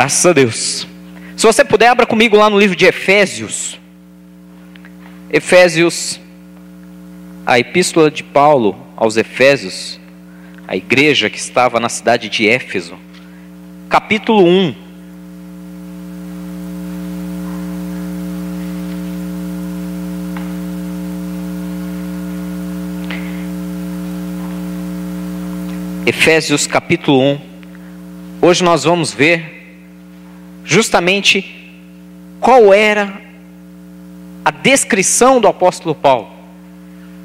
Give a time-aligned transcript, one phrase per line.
[0.00, 0.86] Graças a Deus.
[1.36, 3.78] Se você puder, abra comigo lá no livro de Efésios.
[5.30, 6.18] Efésios,
[7.44, 10.00] a epístola de Paulo aos Efésios,
[10.66, 12.98] a igreja que estava na cidade de Éfeso,
[13.90, 14.74] capítulo 1.
[26.06, 27.40] Efésios capítulo 1.
[28.40, 29.59] Hoje nós vamos ver
[30.70, 31.44] justamente
[32.38, 33.20] qual era
[34.44, 36.30] a descrição do apóstolo Paulo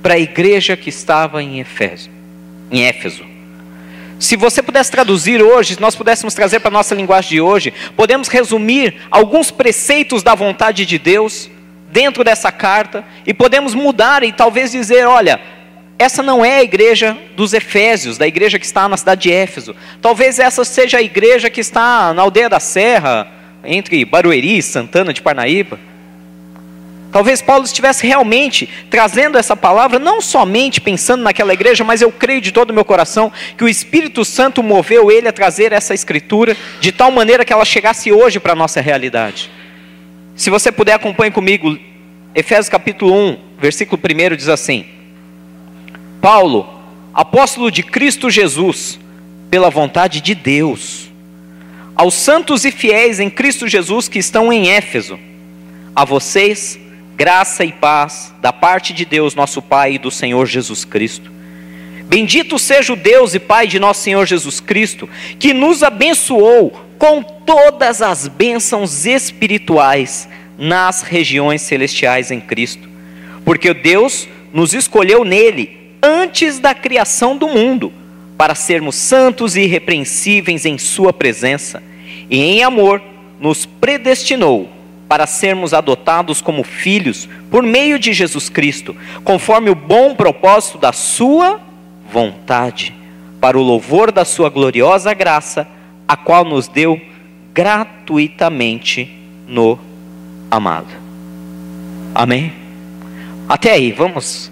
[0.02, 2.10] para a igreja que estava em Éfeso.
[2.72, 3.24] Em Éfeso.
[4.20, 7.72] Se você pudesse traduzir hoje, se nós pudéssemos trazer para a nossa linguagem de hoje,
[7.96, 11.48] podemos resumir alguns preceitos da vontade de Deus
[11.92, 15.40] dentro dessa carta e podemos mudar e talvez dizer, olha,
[16.00, 19.76] essa não é a igreja dos Efésios, da igreja que está na cidade de Éfeso.
[20.02, 23.35] Talvez essa seja a igreja que está na aldeia da Serra,
[23.68, 25.80] entre Barueri e Santana de Parnaíba.
[27.12, 32.42] Talvez Paulo estivesse realmente trazendo essa palavra, não somente pensando naquela igreja, mas eu creio
[32.42, 36.58] de todo o meu coração que o Espírito Santo moveu ele a trazer essa escritura
[36.82, 39.50] de tal maneira que ela chegasse hoje para a nossa realidade.
[40.36, 41.80] Se você puder, acompanhe comigo,
[42.36, 44.86] Efésios capítulo 1, versículo 1 diz assim:
[46.22, 46.68] Paulo,
[47.14, 49.00] apóstolo de Cristo Jesus,
[49.50, 51.10] pela vontade de Deus,
[51.96, 55.18] aos santos e fiéis em Cristo Jesus que estão em Éfeso,
[55.96, 56.78] a vocês,
[57.16, 61.32] graça e paz da parte de Deus, nosso Pai e do Senhor Jesus Cristo.
[62.04, 67.24] Bendito seja o Deus e Pai de nosso Senhor Jesus Cristo, que nos abençoou com
[67.24, 70.28] todas as bênçãos espirituais
[70.58, 72.88] nas regiões celestiais em Cristo,
[73.44, 77.92] porque Deus nos escolheu nele antes da criação do mundo,
[78.38, 81.82] para sermos santos e irrepreensíveis em Sua presença,
[82.30, 83.02] e em amor
[83.40, 84.70] nos predestinou
[85.08, 90.92] para sermos adotados como filhos por meio de Jesus Cristo, conforme o bom propósito da
[90.92, 91.60] Sua
[92.12, 92.94] vontade,
[93.40, 95.68] para o louvor da Sua gloriosa graça,
[96.08, 97.00] a qual nos deu
[97.54, 99.10] gratuitamente
[99.48, 99.80] no
[100.50, 100.90] amado.
[102.14, 102.52] Amém?
[103.48, 104.52] Até aí, vamos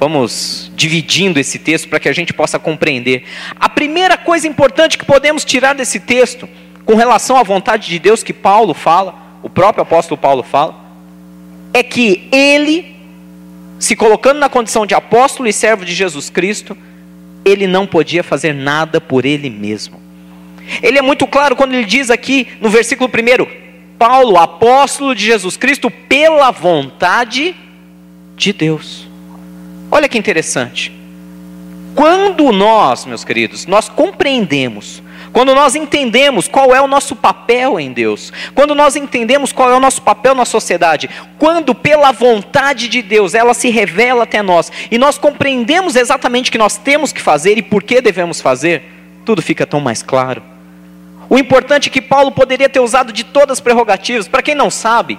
[0.00, 3.24] Vamos dividindo esse texto para que a gente possa compreender.
[3.54, 6.48] A primeira coisa importante que podemos tirar desse texto,
[6.90, 9.14] com relação à vontade de Deus que Paulo fala,
[9.44, 10.74] o próprio apóstolo Paulo fala,
[11.72, 12.96] é que ele,
[13.78, 16.76] se colocando na condição de apóstolo e servo de Jesus Cristo,
[17.44, 20.00] ele não podia fazer nada por ele mesmo.
[20.82, 23.46] Ele é muito claro quando ele diz aqui no versículo 1:
[23.96, 27.54] Paulo, apóstolo de Jesus Cristo, pela vontade
[28.34, 29.06] de Deus.
[29.92, 30.90] Olha que interessante.
[31.94, 35.00] Quando nós, meus queridos, nós compreendemos,
[35.32, 39.76] quando nós entendemos qual é o nosso papel em Deus, quando nós entendemos qual é
[39.76, 41.08] o nosso papel na sociedade,
[41.38, 46.52] quando pela vontade de Deus ela se revela até nós e nós compreendemos exatamente o
[46.52, 48.82] que nós temos que fazer e por que devemos fazer,
[49.24, 50.42] tudo fica tão mais claro.
[51.28, 54.26] O importante é que Paulo poderia ter usado de todas as prerrogativas.
[54.26, 55.16] Para quem não sabe,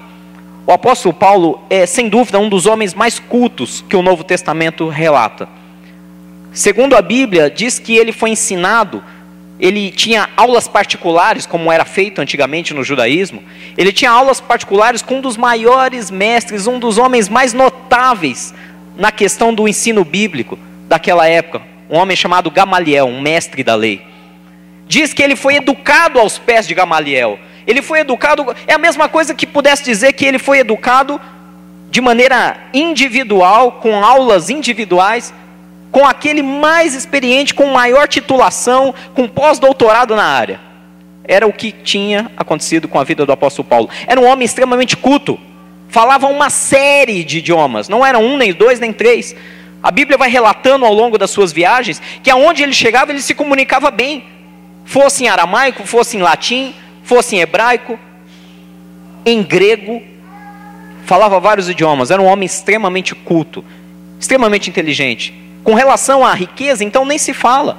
[0.67, 4.89] o apóstolo Paulo é, sem dúvida, um dos homens mais cultos que o Novo Testamento
[4.89, 5.47] relata.
[6.51, 9.01] Segundo a Bíblia, diz que ele foi ensinado,
[9.59, 13.43] ele tinha aulas particulares, como era feito antigamente no judaísmo.
[13.77, 18.53] Ele tinha aulas particulares com um dos maiores mestres, um dos homens mais notáveis
[18.97, 20.57] na questão do ensino bíblico
[20.87, 24.01] daquela época, um homem chamado Gamaliel, um mestre da lei.
[24.87, 27.39] Diz que ele foi educado aos pés de Gamaliel.
[27.65, 31.21] Ele foi educado, é a mesma coisa que pudesse dizer que ele foi educado
[31.89, 35.33] de maneira individual, com aulas individuais,
[35.91, 40.59] com aquele mais experiente, com maior titulação, com pós-doutorado na área.
[41.23, 43.89] Era o que tinha acontecido com a vida do apóstolo Paulo.
[44.07, 45.37] Era um homem extremamente culto,
[45.89, 49.35] falava uma série de idiomas, não eram um, nem dois, nem três.
[49.83, 53.35] A Bíblia vai relatando ao longo das suas viagens que aonde ele chegava ele se
[53.35, 54.23] comunicava bem,
[54.85, 56.73] fosse em aramaico, fosse em latim,
[57.03, 57.99] fosse em hebraico,
[59.25, 60.01] em grego,
[61.05, 63.63] falava vários idiomas, era um homem extremamente culto,
[64.19, 65.40] extremamente inteligente.
[65.63, 67.77] Com relação à riqueza, então nem se fala.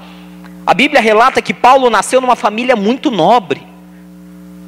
[0.67, 3.63] A Bíblia relata que Paulo nasceu numa família muito nobre.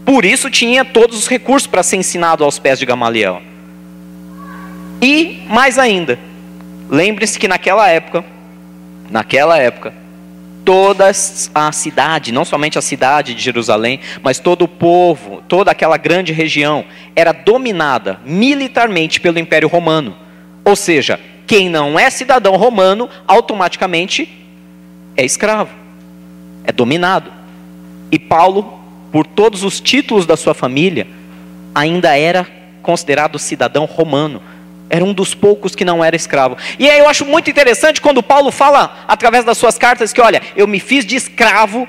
[0.05, 3.41] Por isso tinha todos os recursos para ser ensinado aos pés de Gamaliel.
[5.01, 6.19] E mais ainda,
[6.91, 8.25] lembre-se que naquela época,
[9.11, 9.95] naquela época,
[10.65, 11.11] toda
[11.55, 16.33] a cidade, não somente a cidade de Jerusalém, mas todo o povo, toda aquela grande
[16.33, 16.85] região,
[17.15, 20.17] era dominada militarmente pelo Império Romano.
[20.65, 24.29] Ou seja, quem não é cidadão romano, automaticamente
[25.17, 25.71] é escravo,
[26.65, 27.33] é dominado.
[28.11, 31.07] E Paulo por todos os títulos da sua família,
[31.73, 32.45] ainda era
[32.83, 34.43] considerado cidadão romano.
[34.91, 36.57] Era um dos poucos que não era escravo.
[36.81, 40.43] E aí eu acho muito interessante quando Paulo fala, através das suas cartas, que olha,
[40.57, 41.87] eu me fiz de escravo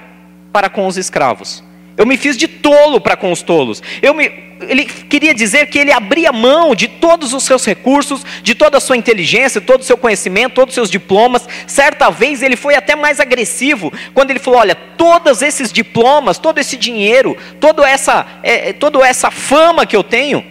[0.54, 1.64] para com os escravos.
[1.98, 3.82] Eu me fiz de tolo para com os tolos.
[4.16, 4.32] Me,
[4.68, 8.82] ele queria dizer que ele abria mão de todos os seus recursos, de toda a
[8.82, 11.48] sua inteligência, todo o seu conhecimento, todos os seus diplomas.
[11.68, 16.58] Certa vez ele foi até mais agressivo, quando ele falou: Olha, todos esses diplomas, todo
[16.58, 20.44] esse dinheiro, toda essa, é, é toda essa fama que eu tenho,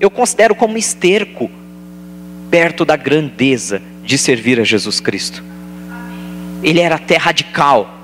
[0.00, 1.50] eu considero como esterco
[2.50, 5.42] perto da grandeza de servir a Jesus Cristo.
[6.62, 7.95] Ele era até radical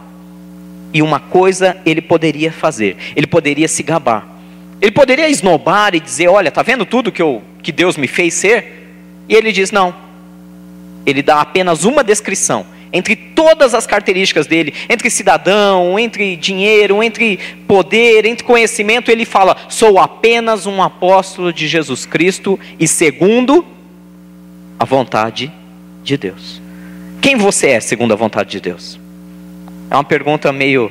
[0.92, 4.28] e uma coisa ele poderia fazer: ele poderia se gabar.
[4.80, 8.34] Ele poderia esnobar e dizer: Olha, está vendo tudo que, eu, que Deus me fez
[8.34, 8.88] ser?
[9.28, 9.94] E ele diz: Não.
[11.06, 12.66] Ele dá apenas uma descrição.
[12.92, 19.56] Entre todas as características dele, entre cidadão, entre dinheiro, entre poder, entre conhecimento, ele fala:
[19.68, 23.64] Sou apenas um apóstolo de Jesus Cristo e segundo
[24.78, 25.50] a vontade
[26.02, 26.60] de Deus.
[27.20, 29.00] Quem você é segundo a vontade de Deus?
[29.92, 30.90] É uma pergunta meio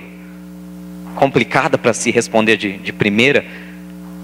[1.15, 3.43] complicada para se responder de, de primeira.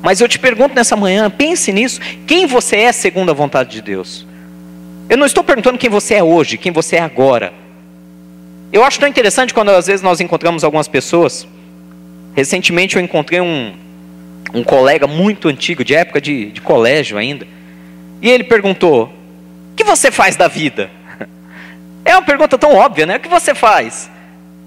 [0.03, 1.99] Mas eu te pergunto nessa manhã, pense nisso.
[2.27, 4.23] Quem você é segundo a vontade de Deus?
[5.09, 7.51] Eu não estou perguntando quem você é hoje, quem você é agora.
[8.71, 11.47] Eu acho tão interessante quando às vezes nós encontramos algumas pessoas.
[12.35, 13.73] Recentemente eu encontrei um,
[14.53, 17.47] um colega muito antigo, de época de, de colégio ainda.
[18.21, 19.05] E ele perguntou:
[19.71, 20.91] O que você faz da vida?
[22.05, 23.17] É uma pergunta tão óbvia, né?
[23.17, 24.09] O que você faz?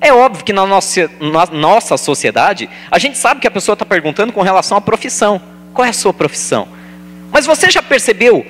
[0.00, 3.84] É óbvio que na nossa, na nossa sociedade, a gente sabe que a pessoa está
[3.84, 5.40] perguntando com relação à profissão.
[5.74, 6.66] Qual é a sua profissão?
[7.30, 8.44] Mas você já percebeu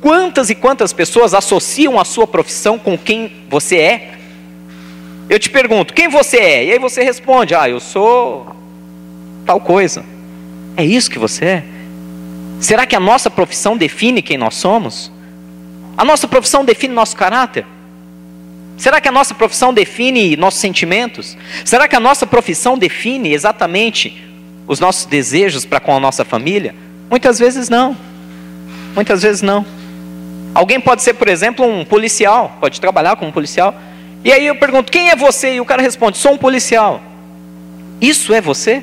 [0.00, 4.12] quantas e quantas pessoas associam a sua profissão com quem você é?
[5.28, 6.64] Eu te pergunto, quem você é?
[6.64, 8.46] E aí você responde, ah, eu sou
[9.44, 10.04] tal coisa.
[10.76, 11.64] É isso que você é?
[12.60, 15.12] Será que a nossa profissão define quem nós somos?
[15.96, 17.66] A nossa profissão define nosso caráter?
[18.76, 21.36] Será que a nossa profissão define nossos sentimentos?
[21.64, 24.22] Será que a nossa profissão define exatamente
[24.66, 26.74] os nossos desejos para com a nossa família?
[27.08, 27.96] Muitas vezes não.
[28.94, 29.64] Muitas vezes não.
[30.54, 33.74] Alguém pode ser, por exemplo, um policial, pode trabalhar como policial.
[34.24, 35.54] E aí eu pergunto: quem é você?
[35.54, 37.02] E o cara responde: sou um policial.
[38.00, 38.82] Isso é você?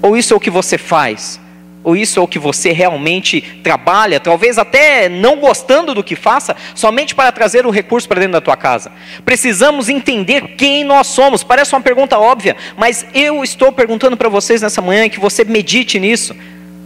[0.00, 1.40] Ou isso é o que você faz?
[1.84, 6.54] Ou isso é o que você realmente trabalha, talvez até não gostando do que faça,
[6.74, 8.92] somente para trazer o recurso para dentro da tua casa?
[9.24, 11.42] Precisamos entender quem nós somos.
[11.42, 15.98] Parece uma pergunta óbvia, mas eu estou perguntando para vocês nessa manhã que você medite
[15.98, 16.36] nisso.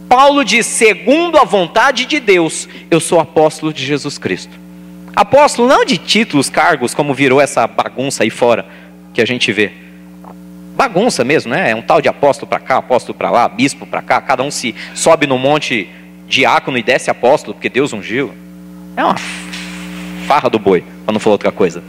[0.09, 4.57] Paulo diz: segundo a vontade de Deus, eu sou apóstolo de Jesus Cristo.
[5.15, 8.65] Apóstolo não de títulos, cargos, como virou essa bagunça aí fora
[9.13, 9.86] que a gente vê
[10.77, 11.71] bagunça mesmo, né?
[11.71, 14.51] É um tal de apóstolo para cá, apóstolo para lá, bispo para cá, cada um
[14.51, 15.89] se sobe no monte
[16.27, 18.31] diácono e desce apóstolo, porque Deus ungiu.
[18.95, 19.15] É uma
[20.27, 21.83] farra do boi, para não falar outra coisa.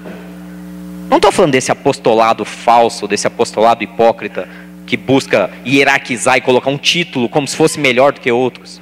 [1.10, 4.48] Não estou falando desse apostolado falso, desse apostolado hipócrita,
[4.86, 8.80] que busca hierarquizar e colocar um título como se fosse melhor do que outros.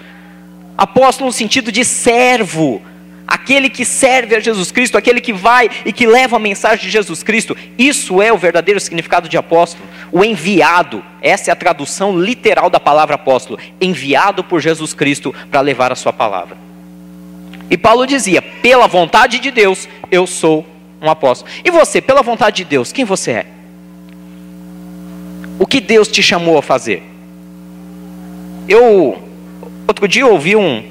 [0.78, 2.80] Apóstolo no sentido de servo,
[3.26, 6.90] aquele que serve a Jesus Cristo, aquele que vai e que leva a mensagem de
[6.90, 7.56] Jesus Cristo.
[7.76, 9.88] Isso é o verdadeiro significado de apóstolo.
[10.12, 15.60] O enviado, essa é a tradução literal da palavra apóstolo, enviado por Jesus Cristo para
[15.60, 16.56] levar a sua palavra.
[17.68, 20.64] E Paulo dizia: pela vontade de Deus, eu sou
[21.00, 21.50] um apóstolo.
[21.64, 23.46] E você, pela vontade de Deus, quem você é?
[25.58, 27.02] O que Deus te chamou a fazer?
[28.68, 29.18] Eu,
[29.86, 30.84] outro dia, ouvi um.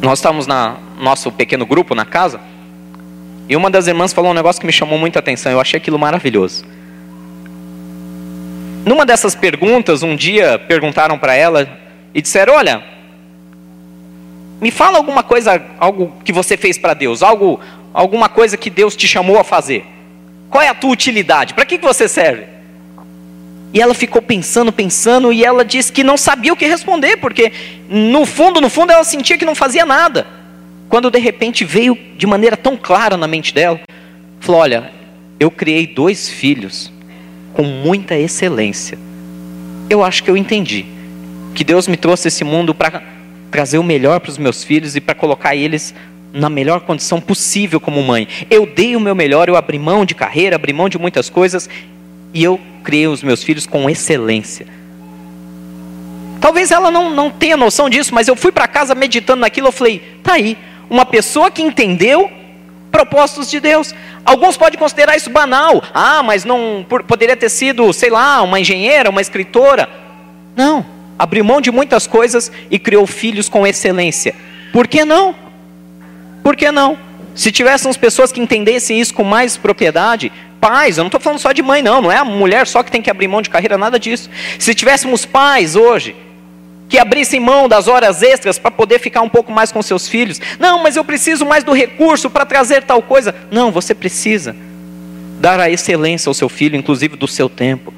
[0.00, 2.40] Nós estávamos na, nosso pequeno grupo na casa,
[3.48, 5.52] e uma das irmãs falou um negócio que me chamou muita atenção.
[5.52, 6.64] Eu achei aquilo maravilhoso.
[8.84, 11.68] Numa dessas perguntas, um dia perguntaram para ela
[12.12, 12.82] e disseram: Olha,
[14.60, 17.60] me fala alguma coisa, algo que você fez para Deus, algo,
[17.92, 19.84] alguma coisa que Deus te chamou a fazer.
[20.50, 21.54] Qual é a tua utilidade?
[21.54, 22.44] Para que, que você serve?
[23.72, 27.52] E ela ficou pensando, pensando, e ela disse que não sabia o que responder, porque
[27.88, 30.26] no fundo, no fundo, ela sentia que não fazia nada.
[30.88, 33.80] Quando de repente veio de maneira tão clara na mente dela,
[34.40, 34.92] falou: Olha,
[35.38, 36.92] eu criei dois filhos
[37.52, 38.98] com muita excelência.
[39.88, 40.84] Eu acho que eu entendi
[41.54, 43.02] que Deus me trouxe esse mundo para
[43.50, 45.94] trazer o melhor para os meus filhos e para colocar eles
[46.32, 48.28] na melhor condição possível como mãe.
[48.50, 51.68] Eu dei o meu melhor, eu abri mão de carreira, abri mão de muitas coisas
[52.34, 54.66] e eu criei os meus filhos com excelência.
[56.40, 59.72] Talvez ela não, não tenha noção disso, mas eu fui para casa meditando naquilo, eu
[59.72, 62.30] falei, tá aí, uma pessoa que entendeu
[62.90, 63.94] propósitos de Deus.
[64.24, 65.82] Alguns podem considerar isso banal.
[65.92, 69.88] Ah, mas não poderia ter sido, sei lá, uma engenheira, uma escritora.
[70.56, 70.84] Não.
[71.18, 74.34] Abriu mão de muitas coisas e criou filhos com excelência.
[74.72, 75.34] Por que não?
[76.42, 76.98] Por que não?
[77.34, 81.52] Se tivéssemos pessoas que entendessem isso com mais propriedade, pais, eu não estou falando só
[81.52, 83.76] de mãe, não, não é a mulher só que tem que abrir mão de carreira,
[83.76, 84.30] nada disso.
[84.58, 86.16] Se tivéssemos pais hoje
[86.88, 90.40] que abrissem mão das horas extras para poder ficar um pouco mais com seus filhos.
[90.58, 93.34] Não, mas eu preciso mais do recurso para trazer tal coisa.
[93.50, 94.54] Não, você precisa
[95.40, 97.92] dar a excelência ao seu filho, inclusive do seu tempo.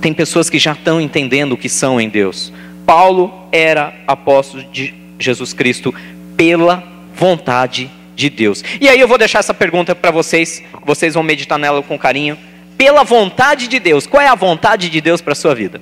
[0.00, 2.52] Tem pessoas que já estão entendendo o que são em Deus.
[2.86, 5.94] Paulo era apóstolo de Jesus Cristo
[6.36, 8.62] pela vontade de Deus.
[8.80, 12.38] E aí eu vou deixar essa pergunta para vocês, vocês vão meditar nela com carinho.
[12.76, 15.80] Pela vontade de Deus, qual é a vontade de Deus para a sua vida?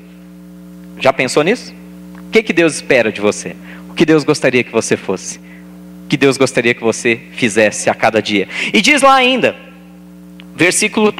[0.98, 1.74] Já pensou nisso?
[2.26, 3.54] O que, que Deus espera de você?
[3.88, 5.38] O que Deus gostaria que você fosse?
[6.04, 8.48] O que Deus gostaria que você fizesse a cada dia?
[8.72, 9.56] E diz lá ainda,
[10.54, 11.14] versículo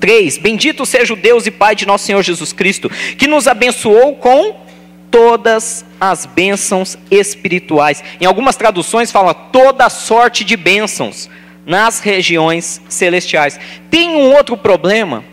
[0.00, 4.16] 3: Bendito seja o Deus e Pai de nosso Senhor Jesus Cristo, que nos abençoou
[4.16, 4.64] com
[5.10, 8.02] todas as bênçãos espirituais.
[8.20, 11.30] Em algumas traduções fala toda sorte de bênçãos
[11.64, 13.58] nas regiões celestiais.
[13.90, 15.24] Tem um outro problema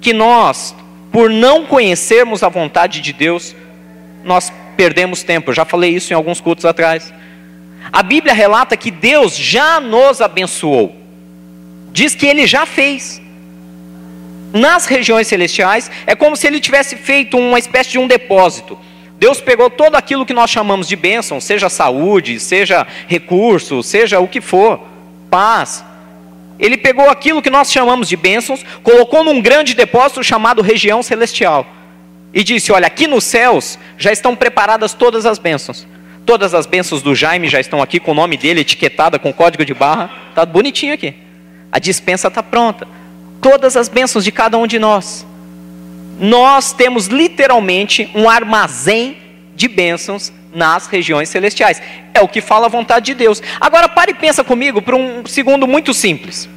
[0.00, 0.74] que nós
[1.16, 3.56] por não conhecermos a vontade de Deus,
[4.22, 5.48] nós perdemos tempo.
[5.48, 7.10] Eu já falei isso em alguns cultos atrás.
[7.90, 10.94] A Bíblia relata que Deus já nos abençoou.
[11.90, 13.18] Diz que ele já fez.
[14.52, 18.78] Nas regiões celestiais, é como se ele tivesse feito uma espécie de um depósito.
[19.18, 24.28] Deus pegou todo aquilo que nós chamamos de bênção, seja saúde, seja recurso, seja o
[24.28, 24.86] que for,
[25.30, 25.82] paz,
[26.58, 31.66] ele pegou aquilo que nós chamamos de bênçãos, colocou num grande depósito chamado região celestial.
[32.32, 35.86] E disse: Olha, aqui nos céus já estão preparadas todas as bênçãos.
[36.24, 39.64] Todas as bênçãos do Jaime já estão aqui com o nome dele etiquetada com código
[39.64, 40.10] de barra.
[40.30, 41.14] Está bonitinho aqui.
[41.70, 42.88] A dispensa está pronta.
[43.40, 45.26] Todas as bênçãos de cada um de nós.
[46.18, 49.18] Nós temos literalmente um armazém
[49.54, 51.82] de bênçãos nas regiões celestiais.
[52.14, 53.42] É o que fala a vontade de Deus.
[53.60, 56.48] Agora pare e pensa comigo por um segundo muito simples.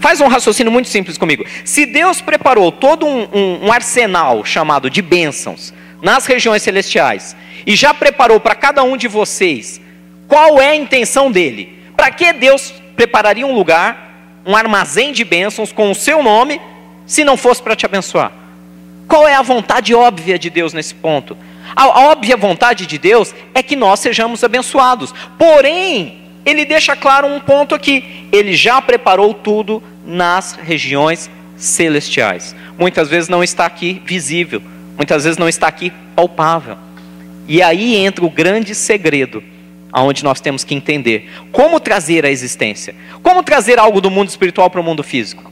[0.00, 1.44] Faz um raciocínio muito simples comigo.
[1.64, 7.76] Se Deus preparou todo um, um, um arsenal chamado de bênçãos nas regiões celestiais e
[7.76, 9.80] já preparou para cada um de vocês,
[10.26, 11.78] qual é a intenção dele?
[11.96, 16.60] Para que Deus prepararia um lugar, um armazém de bênçãos com o seu nome,
[17.06, 18.32] se não fosse para te abençoar?
[19.06, 21.36] Qual é a vontade óbvia de Deus nesse ponto?
[21.74, 25.14] A óbvia vontade de Deus é que nós sejamos abençoados.
[25.38, 32.54] Porém, ele deixa claro um ponto aqui: ele já preparou tudo nas regiões celestiais.
[32.78, 34.62] Muitas vezes não está aqui visível,
[34.96, 36.76] muitas vezes não está aqui palpável.
[37.46, 39.42] E aí entra o grande segredo,
[39.92, 44.70] aonde nós temos que entender como trazer a existência, como trazer algo do mundo espiritual
[44.70, 45.50] para o mundo físico.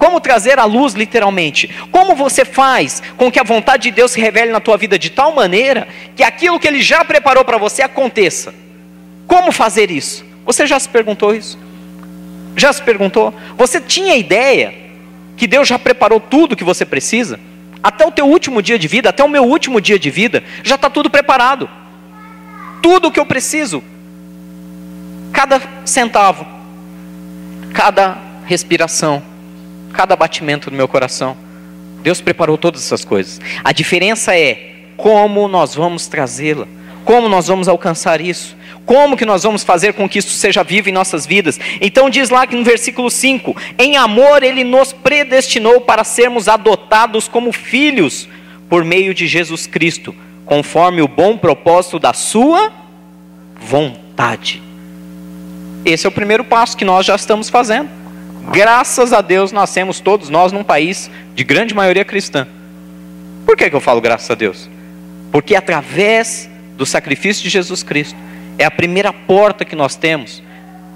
[0.00, 1.68] Como trazer a luz literalmente?
[1.92, 5.10] Como você faz com que a vontade de Deus se revele na tua vida de
[5.10, 8.54] tal maneira que aquilo que ele já preparou para você aconteça?
[9.26, 10.24] Como fazer isso?
[10.46, 11.58] Você já se perguntou isso?
[12.56, 13.34] Já se perguntou?
[13.58, 14.72] Você tinha ideia
[15.36, 17.38] que Deus já preparou tudo que você precisa?
[17.82, 20.76] Até o teu último dia de vida, até o meu último dia de vida, já
[20.76, 21.68] está tudo preparado.
[22.82, 23.84] Tudo o que eu preciso.
[25.30, 26.46] Cada centavo,
[27.74, 28.16] cada
[28.46, 29.29] respiração,
[29.92, 31.36] cada batimento do meu coração.
[32.02, 33.40] Deus preparou todas essas coisas.
[33.62, 36.66] A diferença é como nós vamos trazê-la,
[37.04, 38.56] como nós vamos alcançar isso,
[38.86, 41.58] como que nós vamos fazer com que isso seja vivo em nossas vidas.
[41.80, 47.28] Então diz lá que no versículo 5: Em amor ele nos predestinou para sermos adotados
[47.28, 48.28] como filhos
[48.68, 52.72] por meio de Jesus Cristo, conforme o bom propósito da sua
[53.60, 54.62] vontade.
[55.84, 57.99] Esse é o primeiro passo que nós já estamos fazendo.
[58.48, 62.46] Graças a Deus nascemos todos nós num país de grande maioria cristã.
[63.46, 64.68] Por que, que eu falo graças a Deus?
[65.30, 68.18] Porque através do sacrifício de Jesus Cristo
[68.58, 70.42] é a primeira porta que nós temos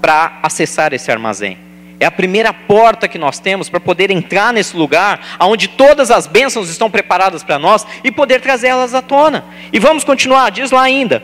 [0.01, 1.57] para acessar esse armazém.
[1.99, 6.27] É a primeira porta que nós temos para poder entrar nesse lugar onde todas as
[6.27, 9.45] bênçãos estão preparadas para nós e poder trazê-las à tona.
[9.71, 11.23] E vamos continuar, diz lá ainda,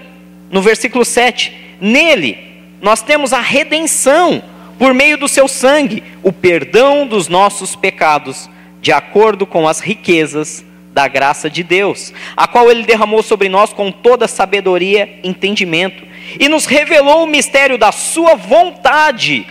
[0.50, 2.38] no versículo 7: Nele
[2.82, 4.42] nós temos a redenção
[4.82, 8.50] por meio do seu sangue, o perdão dos nossos pecados,
[8.82, 13.72] de acordo com as riquezas da graça de Deus, a qual ele derramou sobre nós
[13.72, 16.04] com toda sabedoria e entendimento,
[16.40, 19.46] e nos revelou o mistério da sua vontade,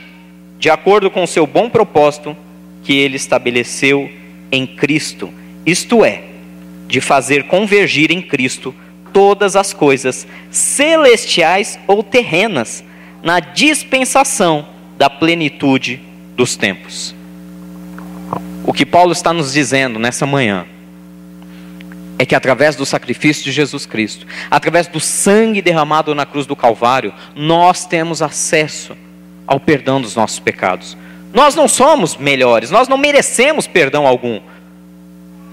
[0.59, 2.37] de acordo com o seu bom propósito
[2.83, 4.11] que ele estabeleceu
[4.51, 5.33] em Cristo,
[5.65, 6.25] isto é,
[6.89, 8.75] de fazer convergir em Cristo
[9.13, 12.83] todas as coisas celestiais ou terrenas
[13.23, 15.99] na dispensação da plenitude
[16.37, 17.15] dos tempos.
[18.67, 20.67] O que Paulo está nos dizendo nessa manhã
[22.19, 26.55] é que através do sacrifício de Jesus Cristo, através do sangue derramado na cruz do
[26.55, 28.95] Calvário, nós temos acesso
[29.47, 30.99] ao perdão dos nossos pecados.
[31.33, 34.39] Nós não somos melhores, nós não merecemos perdão algum.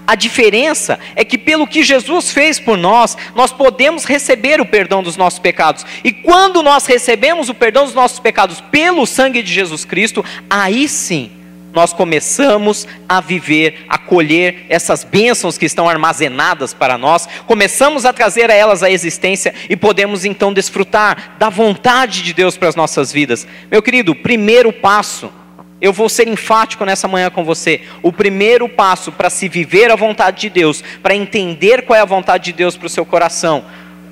[0.08, 5.02] A diferença é que, pelo que Jesus fez por nós, nós podemos receber o perdão
[5.02, 5.84] dos nossos pecados.
[6.02, 10.88] E quando nós recebemos o perdão dos nossos pecados pelo sangue de Jesus Cristo, aí
[10.88, 11.30] sim
[11.74, 18.12] nós começamos a viver, a colher essas bênçãos que estão armazenadas para nós, começamos a
[18.12, 22.74] trazer a elas a existência e podemos então desfrutar da vontade de Deus para as
[22.74, 23.46] nossas vidas.
[23.70, 25.30] Meu querido, primeiro passo,
[25.80, 27.82] eu vou ser enfático nessa manhã com você.
[28.02, 32.06] O primeiro passo para se viver a vontade de Deus, para entender qual é a
[32.06, 33.64] vontade de Deus para o seu coração,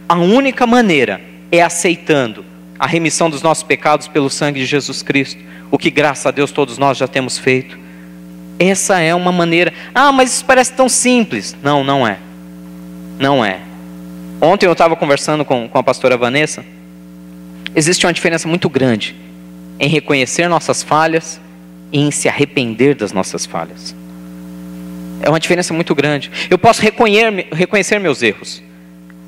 [0.09, 1.21] a única maneira
[1.51, 2.45] é aceitando
[2.79, 6.51] a remissão dos nossos pecados pelo sangue de Jesus Cristo o que graças a Deus
[6.51, 7.79] todos nós já temos feito.
[8.59, 9.73] Essa é uma maneira.
[9.95, 11.57] Ah, mas isso parece tão simples.
[11.63, 12.19] Não, não é.
[13.19, 13.61] Não é.
[14.41, 16.65] Ontem eu estava conversando com, com a pastora Vanessa.
[17.75, 19.15] Existe uma diferença muito grande
[19.79, 21.41] em reconhecer nossas falhas
[21.93, 23.95] em se arrepender das nossas falhas.
[25.23, 26.31] É uma diferença muito grande.
[26.51, 28.63] Eu posso reconhecer, meus erros,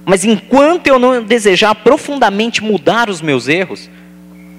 [0.04, 3.90] mas enquanto eu não desejar profundamente mudar os meus erros,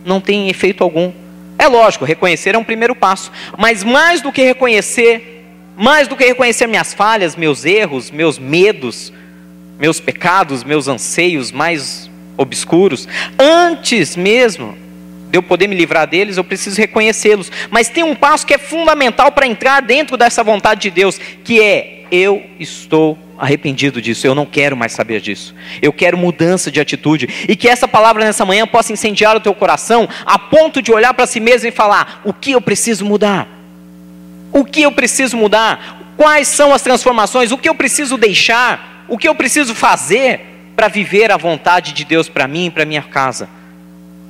[0.06, 1.12] não tem efeito algum.
[1.58, 6.26] É lógico, reconhecer é um primeiro passo, mas mais do que reconhecer, mais do que
[6.26, 9.12] reconhecer minhas falhas, meus erros, meus medos,
[9.80, 14.78] meus pecados, meus anseios mais obscuros, antes mesmo
[15.30, 17.52] de eu poder me livrar deles, eu preciso reconhecê-los.
[17.70, 21.62] Mas tem um passo que é fundamental para entrar dentro dessa vontade de Deus, que
[21.62, 25.56] é eu estou arrependido disso, eu não quero mais saber disso.
[25.82, 27.30] Eu quero mudança de atitude.
[27.48, 31.14] E que essa palavra nessa manhã possa incendiar o teu coração a ponto de olhar
[31.14, 33.48] para si mesmo e falar: o que eu preciso mudar?
[34.52, 36.14] O que eu preciso mudar?
[36.18, 37.52] Quais são as transformações?
[37.52, 39.06] O que eu preciso deixar?
[39.08, 40.42] O que eu preciso fazer
[40.76, 43.59] para viver a vontade de Deus para mim e para minha casa?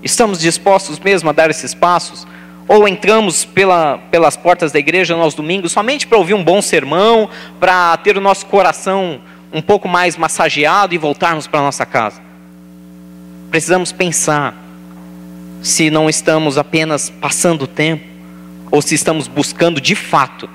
[0.04, 2.26] Estamos dispostos mesmo a dar esses passos?
[2.70, 7.28] ou entramos pela, pelas portas da igreja aos domingos somente para ouvir um bom sermão,
[7.60, 9.20] para ter o nosso coração
[9.52, 12.22] um pouco mais massageado e voltarmos para nossa casa.
[13.50, 14.56] Precisamos pensar
[15.64, 18.06] se não estamos apenas passando o tempo,
[18.70, 20.48] ou se estamos buscando de fato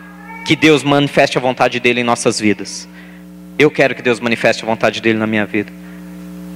[0.46, 2.88] que Deus manifeste a vontade dele em nossas vidas.
[3.58, 5.72] Eu quero que Deus manifeste a vontade dele na minha vida.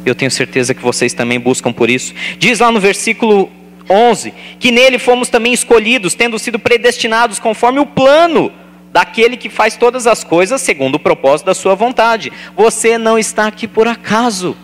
[0.09, 2.15] Eu tenho certeza que vocês também buscam por isso.
[2.39, 3.51] Diz lá no versículo
[3.89, 8.53] 11, que nele fomos também escolhidos, tendo sido predestinados conforme o plano
[8.93, 12.33] daquele que faz todas as coisas segundo o propósito da sua vontade.
[12.57, 14.57] Você não está aqui por acaso.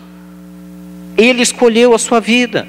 [1.17, 2.67] Ele escolheu a sua vida.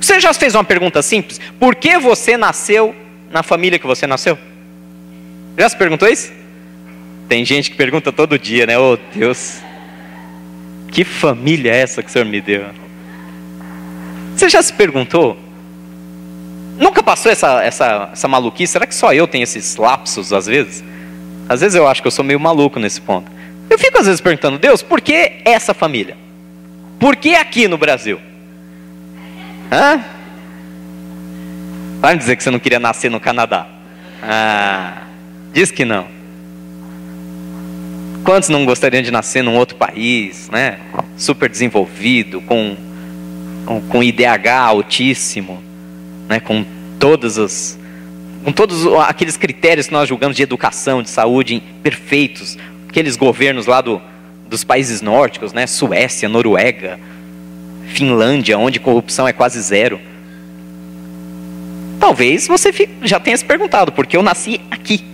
[0.00, 1.40] Você já fez uma pergunta simples?
[1.58, 2.94] Por que você nasceu
[3.30, 4.38] na família que você nasceu?
[5.56, 6.32] Já se perguntou isso?
[7.28, 8.78] Tem gente que pergunta todo dia, né?
[8.78, 9.60] Oh Deus,
[10.96, 12.64] que família é essa que o Senhor me deu?
[14.34, 15.36] Você já se perguntou
[16.78, 18.72] Nunca passou essa, essa, essa maluquice?
[18.72, 20.82] Será que só eu tenho esses lapsos às vezes?
[21.50, 23.30] Às vezes eu acho que eu sou meio maluco nesse ponto.
[23.68, 26.16] Eu fico às vezes perguntando, Deus, por que essa família?
[26.98, 28.18] Por que aqui no Brasil?
[29.70, 30.02] Hã?
[32.00, 33.66] Vai me dizer que você não queria nascer no Canadá.
[34.22, 35.02] Ah,
[35.52, 36.15] diz que não.
[38.26, 40.78] Quantos não gostariam de nascer num outro país, né?
[41.16, 42.76] Super desenvolvido, com,
[43.88, 45.64] com IDH altíssimo?
[46.28, 46.64] né, com
[46.98, 47.78] todas as
[48.44, 52.56] com todos aqueles critérios que nós julgamos de educação, de saúde perfeitos,
[52.88, 54.00] aqueles governos lá do,
[54.48, 56.96] dos países nórdicos, né, Suécia, Noruega,
[57.88, 59.98] Finlândia, onde corrupção é quase zero.
[61.98, 65.04] Talvez você já tenha se perguntado por que eu nasci aqui.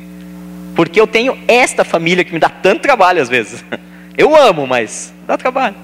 [0.74, 3.64] Porque eu tenho esta família que me dá tanto trabalho às vezes.
[4.16, 5.74] Eu amo, mas dá trabalho.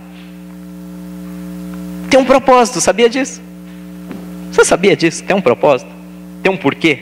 [2.10, 3.40] Tem um propósito, sabia disso?
[4.52, 5.24] Você sabia disso?
[5.24, 5.90] Tem um propósito?
[6.42, 6.98] Tem um porquê?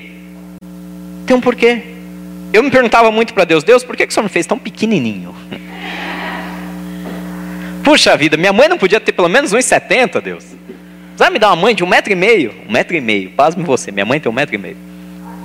[1.27, 1.83] Tem um porquê.
[2.53, 4.59] Eu me perguntava muito para Deus: Deus, por que, que o Senhor me fez tão
[4.59, 5.35] pequenininho?
[7.83, 10.44] Puxa vida, minha mãe não podia ter pelo menos 1,70, Deus.
[10.44, 10.57] Você
[11.16, 12.55] vai me dar uma mãe de um metro e meio?
[12.68, 14.77] Um metro e meio, pasme você, minha mãe tem um metro e meio.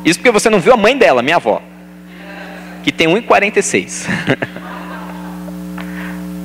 [0.04, 1.62] Isso porque você não viu a mãe dela, minha avó,
[2.84, 4.08] que tem 1,46.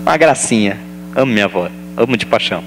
[0.03, 0.79] uma gracinha.
[1.15, 2.63] Amo minha avó, amo de paixão.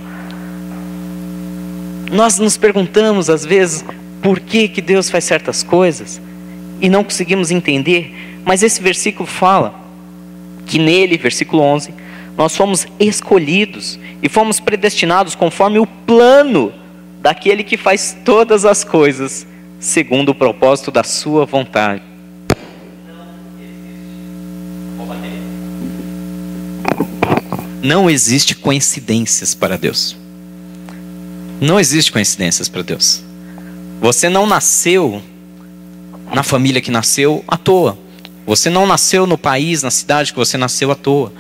[2.11, 3.85] Nós nos perguntamos às vezes
[4.21, 6.19] por que, que Deus faz certas coisas
[6.81, 9.73] e não conseguimos entender, mas esse versículo fala
[10.65, 11.93] que nele, versículo 11,
[12.37, 16.73] nós fomos escolhidos e fomos predestinados conforme o plano
[17.21, 19.45] daquele que faz todas as coisas
[19.79, 22.08] segundo o propósito da sua vontade.
[27.81, 30.15] Não existe coincidências para Deus.
[31.61, 33.23] Não existe coincidências para Deus.
[34.01, 35.21] Você não nasceu
[36.33, 37.97] na família que nasceu à toa.
[38.45, 41.31] Você não nasceu no país, na cidade que você nasceu à toa.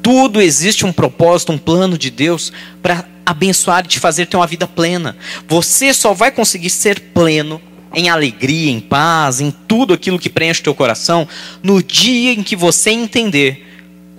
[0.00, 2.52] Tudo existe um propósito, um plano de Deus
[2.82, 5.16] para abençoar e te fazer ter uma vida plena.
[5.46, 7.60] Você só vai conseguir ser pleno
[7.94, 11.28] em alegria, em paz, em tudo aquilo que preenche o teu coração,
[11.62, 13.61] no dia em que você entender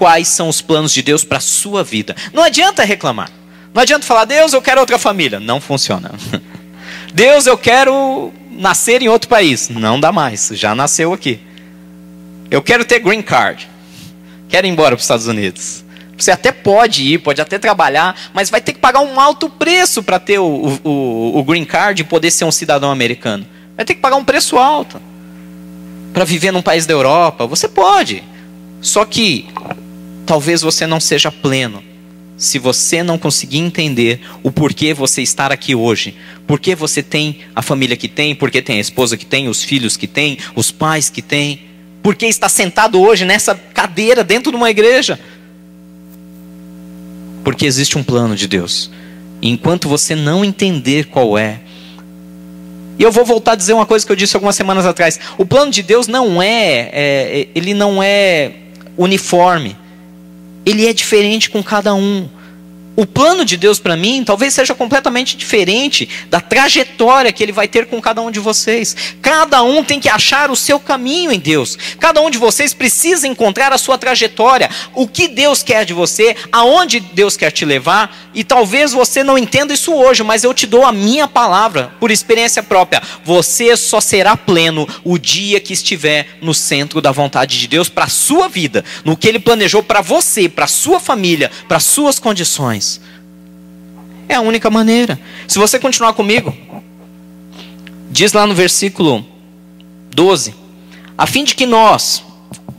[0.03, 2.13] quais são os planos de Deus para a sua vida.
[2.33, 3.31] Não adianta reclamar.
[3.73, 5.39] Não adianta falar, Deus, eu quero outra família.
[5.39, 6.11] Não funciona.
[7.15, 9.69] Deus, eu quero nascer em outro país.
[9.69, 11.39] Não dá mais, já nasceu aqui.
[12.51, 13.65] Eu quero ter green card.
[14.49, 15.85] Quero ir embora para os Estados Unidos.
[16.17, 20.03] Você até pode ir, pode até trabalhar, mas vai ter que pagar um alto preço
[20.03, 23.47] para ter o, o, o green card e poder ser um cidadão americano.
[23.77, 25.01] Vai ter que pagar um preço alto
[26.13, 27.47] para viver num país da Europa.
[27.47, 28.21] Você pode.
[28.81, 29.47] Só que
[30.25, 31.83] talvez você não seja pleno
[32.38, 36.15] se você não conseguir entender o porquê você estar aqui hoje.
[36.45, 39.95] Porquê você tem a família que tem, porque tem a esposa que tem, os filhos
[39.95, 41.62] que tem, os pais que tem.
[42.01, 45.19] Porquê está sentado hoje nessa cadeira dentro de uma igreja?
[47.43, 48.89] Porque existe um plano de Deus.
[49.41, 51.59] Enquanto você não entender qual é,
[52.97, 55.19] e eu vou voltar a dizer uma coisa que eu disse algumas semanas atrás.
[55.38, 58.51] O plano de Deus não é, é ele não é
[58.97, 59.75] uniforme.
[60.65, 62.28] Ele é diferente com cada um.
[62.95, 67.67] O plano de Deus para mim talvez seja completamente diferente da trajetória que ele vai
[67.67, 68.95] ter com cada um de vocês.
[69.19, 71.75] Cada um tem que achar o seu caminho em Deus.
[71.99, 76.36] Cada um de vocês precisa encontrar a sua trajetória, o que Deus quer de você,
[76.51, 78.15] aonde Deus quer te levar.
[78.34, 82.12] E talvez você não entenda isso hoje, mas eu te dou a minha palavra por
[82.12, 83.01] experiência própria.
[83.25, 88.06] Você só será pleno o dia que estiver no centro da vontade de Deus para
[88.06, 92.19] a sua vida, no que ele planejou para você, para sua família, para as suas
[92.19, 92.83] condições.
[94.28, 95.19] É a única maneira.
[95.48, 96.56] Se você continuar comigo,
[98.10, 99.26] diz lá no versículo
[100.12, 100.56] 12:
[101.17, 102.24] a fim de que nós,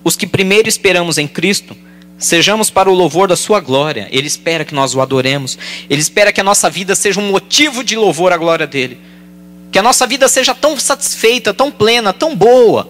[0.03, 1.77] os que primeiro esperamos em Cristo,
[2.19, 4.09] sejamos para o louvor da Sua glória.
[4.11, 7.85] Ele espera que nós o adoremos, ele espera que a nossa vida seja um motivo
[7.85, 8.99] de louvor à glória dele.
[9.71, 12.88] Que a nossa vida seja tão satisfeita, tão plena, tão boa.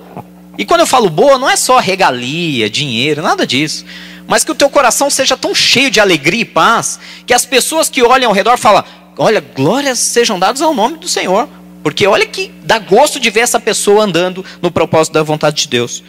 [0.57, 3.85] E quando eu falo boa, não é só regalia, dinheiro, nada disso
[4.27, 7.89] mas que o teu coração seja tão cheio de alegria e paz, que as pessoas
[7.89, 8.85] que olham ao redor falam:
[9.19, 11.49] Olha, glórias sejam dadas ao nome do Senhor.
[11.83, 15.69] Porque olha que dá gosto de ver essa pessoa andando no propósito da vontade de
[15.69, 16.03] Deus.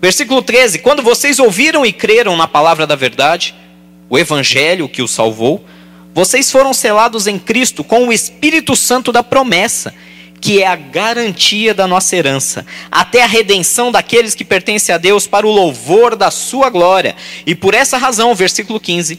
[0.00, 3.54] Versículo 13: Quando vocês ouviram e creram na palavra da verdade,
[4.10, 5.64] o evangelho que os salvou,
[6.14, 9.94] vocês foram selados em Cristo com o Espírito Santo da promessa
[10.44, 15.26] que é a garantia da nossa herança, até a redenção daqueles que pertencem a Deus
[15.26, 17.16] para o louvor da sua glória.
[17.46, 19.18] E por essa razão, versículo 15: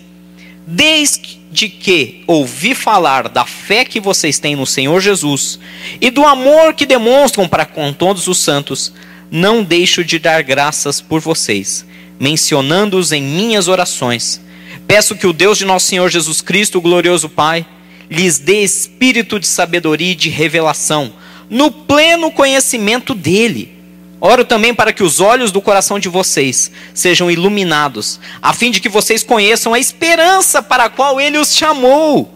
[0.67, 5.57] Desde que ouvi falar da fé que vocês têm no Senhor Jesus
[5.99, 8.93] e do amor que demonstram para com todos os santos,
[9.31, 11.83] não deixo de dar graças por vocês,
[12.19, 14.39] mencionando-os em minhas orações.
[14.87, 17.65] Peço que o Deus de nosso Senhor Jesus Cristo, o glorioso Pai,
[18.09, 21.13] lhes dê espírito de sabedoria e de revelação,
[21.49, 23.73] no pleno conhecimento dele.
[24.19, 28.79] Oro também para que os olhos do coração de vocês sejam iluminados, a fim de
[28.79, 32.33] que vocês conheçam a esperança para a qual ele os chamou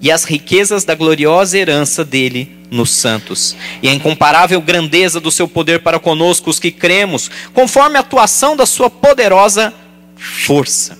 [0.00, 5.46] e as riquezas da gloriosa herança dele nos santos, e a incomparável grandeza do seu
[5.46, 9.72] poder para conosco, os que cremos, conforme a atuação da sua poderosa
[10.16, 10.98] força.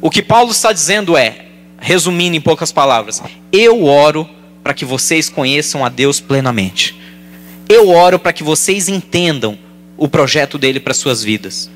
[0.00, 1.46] O que Paulo está dizendo é:
[1.80, 4.28] resumindo em poucas palavras, eu oro
[4.62, 6.94] para que vocês conheçam a Deus plenamente.
[7.68, 9.58] Eu oro para que vocês entendam
[9.96, 11.70] o projeto dele para suas vidas.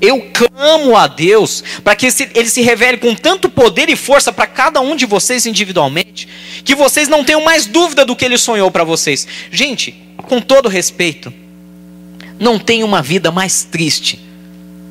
[0.00, 4.46] Eu clamo a Deus para que ele se revele com tanto poder e força para
[4.46, 6.26] cada um de vocês individualmente,
[6.64, 9.26] que vocês não tenham mais dúvida do que ele sonhou para vocês.
[9.50, 11.32] Gente, com todo respeito,
[12.38, 14.18] não tem uma vida mais triste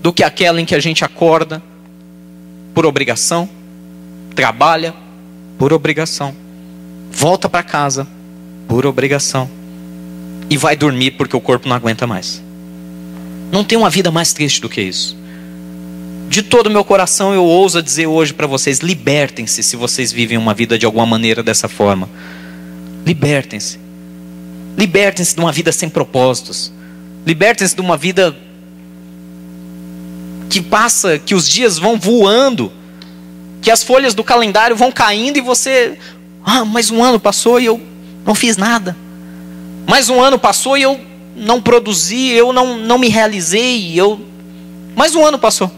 [0.01, 1.61] do que aquela em que a gente acorda
[2.73, 3.49] por obrigação,
[4.39, 4.93] trabalha
[5.57, 6.33] por obrigação,
[7.11, 8.07] volta para casa
[8.69, 9.49] por obrigação
[10.49, 12.41] e vai dormir porque o corpo não aguenta mais.
[13.51, 15.17] Não tem uma vida mais triste do que isso.
[16.29, 20.37] De todo o meu coração eu ouso dizer hoje para vocês: libertem-se se vocês vivem
[20.37, 22.07] uma vida de alguma maneira dessa forma.
[23.05, 23.77] Libertem-se.
[24.77, 26.71] Libertem-se de uma vida sem propósitos.
[27.27, 28.33] Libertem-se de uma vida
[30.49, 32.78] que passa, que os dias vão voando
[33.61, 35.97] que as folhas do calendário vão caindo e você,
[36.43, 37.81] Ah, mais um ano passou e eu
[38.25, 38.95] não fiz nada.
[39.87, 40.99] Mais um ano passou e eu
[41.35, 44.19] não produzi, eu não, não me realizei, eu.
[44.95, 45.71] Mais um ano passou.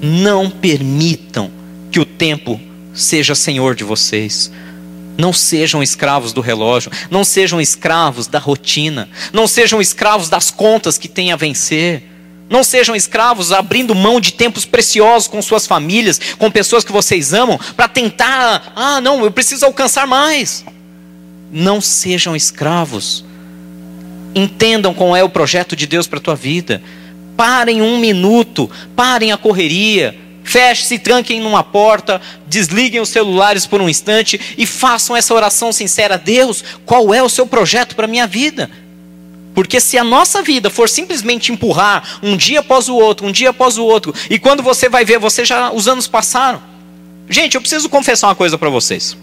[0.00, 1.50] Não permitam
[1.90, 2.60] que o tempo
[2.94, 4.50] seja senhor de vocês.
[5.16, 10.96] Não sejam escravos do relógio, não sejam escravos da rotina, não sejam escravos das contas
[10.96, 12.04] que têm a vencer.
[12.48, 17.34] Não sejam escravos abrindo mão de tempos preciosos com suas famílias, com pessoas que vocês
[17.34, 20.64] amam, para tentar, ah, não, eu preciso alcançar mais.
[21.52, 23.24] Não sejam escravos.
[24.34, 26.82] Entendam qual é o projeto de Deus para a tua vida.
[27.36, 30.14] Parem um minuto, parem a correria,
[30.48, 36.16] Feche-se, tranquem numa porta, desliguem os celulares por um instante e façam essa oração sincera:
[36.16, 38.70] Deus, qual é o seu projeto para a minha vida?
[39.58, 43.50] Porque se a nossa vida for simplesmente empurrar um dia após o outro, um dia
[43.50, 46.62] após o outro, e quando você vai ver, você já os anos passaram.
[47.28, 49.16] Gente, eu preciso confessar uma coisa para vocês.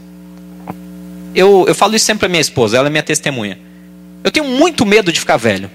[1.33, 3.57] Eu, eu falo isso sempre para minha esposa, ela é minha testemunha.
[4.25, 5.71] Eu tenho muito medo de ficar velho.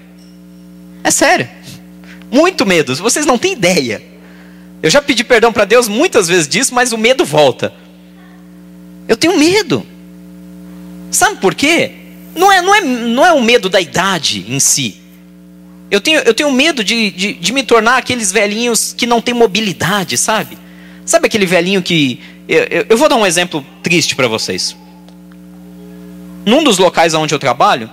[1.03, 1.49] É sério.
[2.29, 2.95] Muito medo.
[2.97, 3.99] Vocês não têm ideia.
[4.83, 7.73] Eu já pedi perdão para Deus muitas vezes disso, mas o medo volta.
[9.07, 9.83] Eu tenho medo.
[11.09, 12.00] Sabe por quê?
[12.35, 15.01] Não é, não é, não é o medo da idade em si.
[15.89, 19.33] Eu tenho, eu tenho medo de, de, de me tornar aqueles velhinhos que não têm
[19.33, 20.57] mobilidade, sabe?
[21.05, 22.19] Sabe aquele velhinho que.
[22.47, 24.75] Eu, eu, eu vou dar um exemplo triste para vocês.
[26.45, 27.89] Num dos locais onde eu trabalho,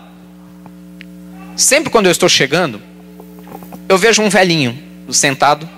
[1.57, 2.81] sempre quando eu estou chegando,
[3.88, 4.79] eu vejo um velhinho
[5.11, 5.68] sentado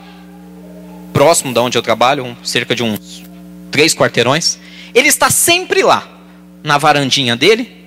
[1.12, 3.22] próximo da onde eu trabalho, cerca de uns
[3.70, 4.58] três quarteirões.
[4.94, 6.06] Ele está sempre lá,
[6.62, 7.79] na varandinha dele,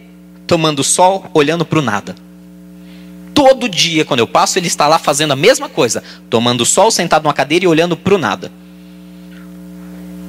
[0.47, 2.15] tomando sol, olhando para o nada.
[3.34, 7.23] Todo dia, quando eu passo, ele está lá fazendo a mesma coisa, tomando sol, sentado
[7.23, 8.51] numa cadeira e olhando para o nada.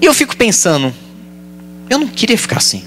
[0.00, 0.92] E eu fico pensando,
[1.88, 2.84] eu não queria ficar assim.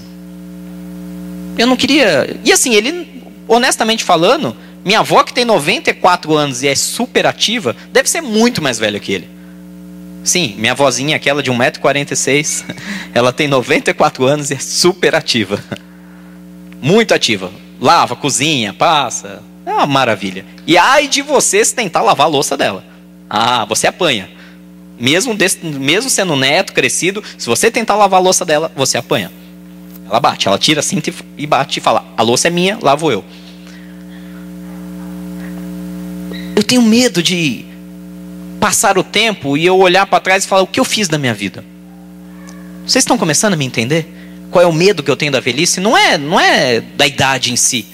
[1.56, 2.38] Eu não queria.
[2.44, 7.74] E assim, ele, honestamente falando, minha avó que tem 94 anos e é super ativa,
[7.92, 9.28] deve ser muito mais velha que ele.
[10.24, 12.64] Sim, minha vozinha, aquela de 1,46m,
[13.14, 15.62] ela tem 94 anos e é super ativa.
[16.80, 17.50] Muito ativa.
[17.80, 19.42] Lava, cozinha, passa.
[19.64, 20.44] É uma maravilha.
[20.66, 22.84] E ai de você se tentar lavar a louça dela.
[23.28, 24.30] Ah, você apanha.
[24.98, 29.30] Mesmo, desse, mesmo sendo neto, crescido, se você tentar lavar a louça dela, você apanha.
[30.08, 33.12] Ela bate, ela tira a cinta e bate e fala: A louça é minha, lavo
[33.12, 33.24] eu.
[36.56, 37.64] Eu tenho medo de
[38.58, 41.18] passar o tempo e eu olhar para trás e falar: o que eu fiz da
[41.18, 41.64] minha vida?
[42.86, 44.17] Vocês estão começando a me entender?
[44.50, 45.80] Qual é o medo que eu tenho da velhice?
[45.80, 47.86] Não é, não é da idade em si.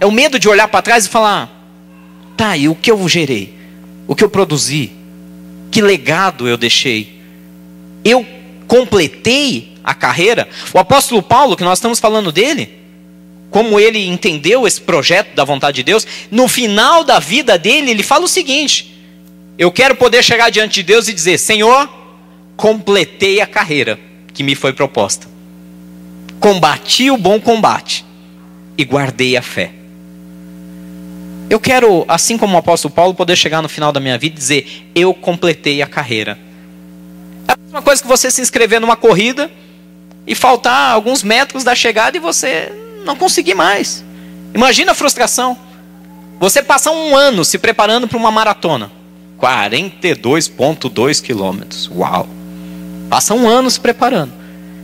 [0.00, 1.50] É o medo de olhar para trás e falar:
[2.36, 3.54] tá, e o que eu gerei?
[4.06, 4.92] O que eu produzi?
[5.70, 7.20] Que legado eu deixei?
[8.04, 8.24] Eu
[8.66, 10.48] completei a carreira?
[10.72, 12.78] O apóstolo Paulo, que nós estamos falando dele,
[13.50, 18.02] como ele entendeu esse projeto da vontade de Deus, no final da vida dele, ele
[18.02, 18.94] fala o seguinte:
[19.58, 21.88] eu quero poder chegar diante de Deus e dizer: Senhor,
[22.56, 23.98] completei a carreira
[24.32, 25.26] que me foi proposta.
[26.40, 28.04] Combati o bom combate
[28.76, 29.72] e guardei a fé.
[31.50, 34.38] Eu quero, assim como o apóstolo Paulo, poder chegar no final da minha vida e
[34.38, 36.38] dizer: Eu completei a carreira.
[37.48, 39.50] É a mesma coisa que você se inscrever numa corrida
[40.26, 42.70] e faltar alguns metros da chegada e você
[43.04, 44.04] não conseguir mais.
[44.54, 45.56] Imagina a frustração.
[46.38, 48.92] Você passar um ano se preparando para uma maratona.
[49.40, 51.90] 42,2 quilômetros.
[51.94, 52.28] Uau!
[53.08, 54.32] Passa um ano se preparando.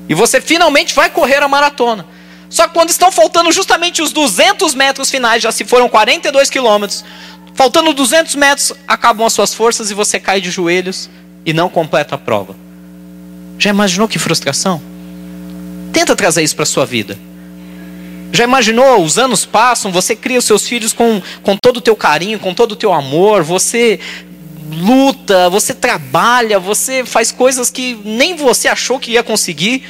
[0.09, 2.07] E você finalmente vai correr a maratona.
[2.51, 7.05] Só que quando estão faltando justamente os 200 metros finais, já se foram 42 quilômetros,
[7.55, 11.11] faltando 200 metros, acabam as suas forças e você cai de joelhos
[11.45, 12.55] e não completa a prova.
[13.59, 14.81] Já imaginou que frustração?
[15.93, 17.19] Tenta trazer isso para a sua vida.
[18.33, 19.03] Já imaginou?
[19.05, 22.53] Os anos passam, você cria os seus filhos com, com todo o teu carinho, com
[22.53, 24.01] todo o teu amor, você
[24.79, 29.83] luta, você trabalha, você faz coisas que nem você achou que ia conseguir.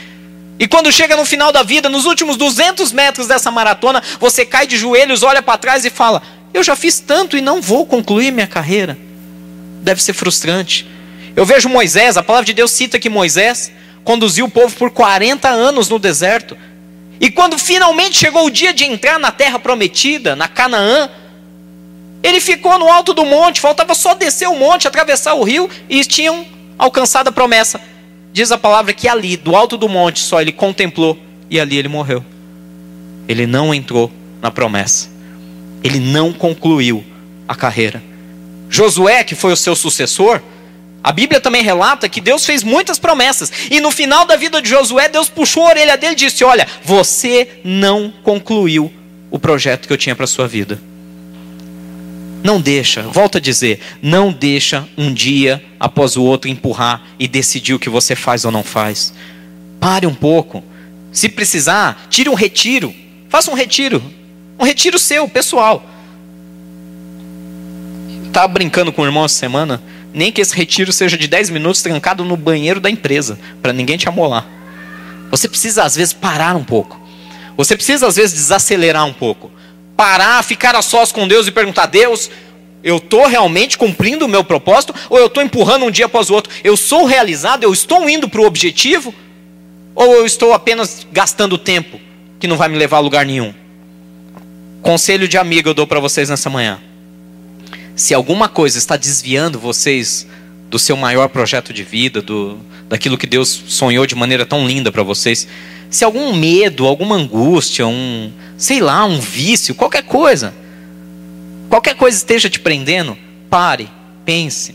[0.59, 4.66] E quando chega no final da vida, nos últimos 200 metros dessa maratona, você cai
[4.66, 8.31] de joelhos, olha para trás e fala: Eu já fiz tanto e não vou concluir
[8.31, 8.97] minha carreira.
[9.83, 10.87] Deve ser frustrante.
[11.35, 13.73] Eu vejo Moisés, a palavra de Deus cita que Moisés
[14.05, 16.57] conduziu o povo por 40 anos no deserto.
[17.20, 21.11] E quando finalmente chegou o dia de entrar na terra prometida, na Canaã,
[22.24, 26.02] ele ficou no alto do monte, faltava só descer o monte, atravessar o rio e
[26.06, 26.46] tinham
[26.78, 27.78] alcançado a promessa.
[28.32, 31.18] Diz a palavra que ali, do alto do monte, só ele contemplou
[31.50, 32.24] e ali ele morreu.
[33.28, 34.10] Ele não entrou
[34.40, 35.10] na promessa.
[35.82, 37.04] Ele não concluiu
[37.46, 38.02] a carreira.
[38.70, 40.40] Josué, que foi o seu sucessor,
[41.06, 43.52] A Bíblia também relata que Deus fez muitas promessas.
[43.70, 46.66] E no final da vida de Josué, Deus puxou a orelha dele e disse: Olha,
[46.82, 48.90] você não concluiu
[49.30, 50.80] o projeto que eu tinha para sua vida.
[52.44, 57.74] Não deixa, volta a dizer, não deixa um dia após o outro empurrar e decidir
[57.74, 59.12] o que você faz ou não faz.
[59.80, 60.62] Pare um pouco.
[61.11, 62.94] Se precisar, tire um retiro.
[63.28, 64.02] Faça um retiro.
[64.59, 65.85] Um retiro seu, pessoal.
[68.26, 69.83] Estava brincando com o irmão essa semana
[70.14, 73.96] nem que esse retiro seja de 10 minutos trancado no banheiro da empresa, para ninguém
[73.96, 74.46] te amolar.
[75.28, 77.00] Você precisa, às vezes, parar um pouco.
[77.57, 79.50] Você precisa, às vezes, desacelerar um pouco.
[79.96, 82.30] Parar, ficar a sós com Deus e perguntar: Deus,
[82.83, 86.35] eu estou realmente cumprindo o meu propósito ou eu estou empurrando um dia após o
[86.35, 86.52] outro?
[86.62, 87.62] Eu sou realizado?
[87.62, 89.14] Eu estou indo para o objetivo?
[89.94, 92.00] Ou eu estou apenas gastando tempo
[92.38, 93.54] que não vai me levar a lugar nenhum?
[94.83, 96.78] Conselho de amigo eu dou para vocês nessa manhã.
[97.96, 100.26] Se alguma coisa está desviando vocês
[100.70, 104.90] do seu maior projeto de vida, do, daquilo que Deus sonhou de maneira tão linda
[104.90, 105.46] para vocês,
[105.90, 110.53] se algum medo, alguma angústia, um, sei lá, um vício, qualquer coisa,
[111.68, 113.16] qualquer coisa esteja te prendendo,
[113.48, 113.88] pare,
[114.24, 114.74] pense,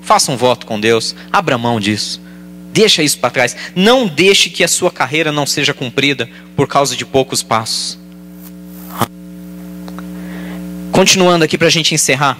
[0.00, 2.24] faça um voto com Deus, abra mão disso.
[2.72, 3.56] Deixa isso para trás.
[3.74, 7.98] Não deixe que a sua carreira não seja cumprida por causa de poucos passos.
[10.92, 12.38] Continuando aqui para a gente encerrar.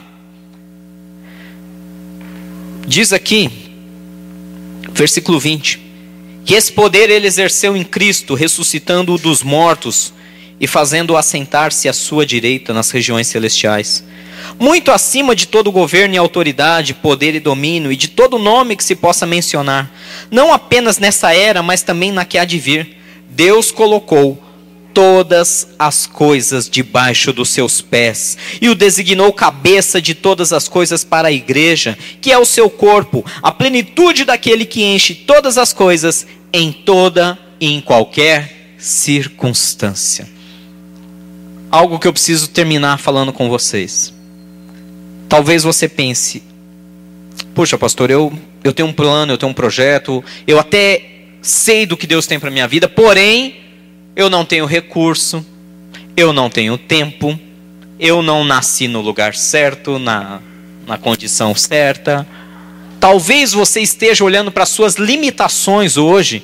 [2.87, 3.51] Diz aqui,
[4.93, 5.81] versículo 20:
[6.45, 10.15] que esse poder ele exerceu em Cristo, ressuscitando-o dos mortos
[10.61, 14.05] e fazendo-o assentar-se à sua direita nas regiões celestiais.
[14.57, 18.85] Muito acima de todo governo e autoridade, poder e domínio, e de todo nome que
[18.85, 19.91] se possa mencionar,
[20.31, 22.97] não apenas nessa era, mas também na que há de vir,
[23.29, 24.41] Deus colocou
[24.97, 31.05] todas as coisas debaixo dos seus pés, e o designou cabeça de todas as coisas
[31.05, 35.71] para a igreja, que é o seu corpo, a plenitude daquele que enche todas as
[35.75, 40.27] coisas em toda e em qualquer circunstância.
[41.71, 44.15] Algo que eu preciso terminar falando com vocês.
[45.29, 46.43] Talvez você pense:
[47.55, 48.33] puxa, pastor, eu,
[48.65, 51.05] eu tenho um plano, eu tenho um projeto, eu até
[51.43, 53.66] sei do que Deus tem para minha vida, porém
[54.17, 55.45] eu não tenho recurso,
[56.17, 57.39] eu não tenho tempo,
[58.01, 60.41] eu não nasci no lugar certo, na,
[60.87, 62.27] na condição certa.
[62.99, 66.43] Talvez você esteja olhando para suas limitações hoje,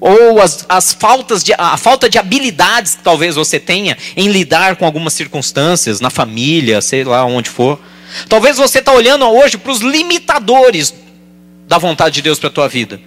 [0.00, 4.76] ou as, as faltas de, a falta de habilidades que talvez você tenha em lidar
[4.76, 7.78] com algumas circunstâncias, na família, sei lá onde for.
[8.26, 10.94] Talvez você está olhando hoje para os limitadores
[11.68, 12.98] da vontade de Deus para a tua vida.